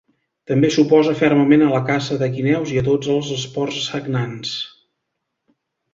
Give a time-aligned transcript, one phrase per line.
[0.51, 4.59] També s'oposa fermament a la caça de guineus i a tots els esports sagnants.